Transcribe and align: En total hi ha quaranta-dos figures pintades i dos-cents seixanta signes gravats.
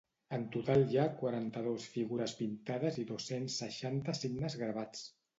En 0.35 0.43
total 0.53 0.85
hi 0.93 0.97
ha 0.99 1.03
quaranta-dos 1.17 1.83
figures 1.97 2.33
pintades 2.39 2.97
i 3.03 3.05
dos-cents 3.11 3.57
seixanta 3.65 4.15
signes 4.21 4.57
gravats. 4.63 5.05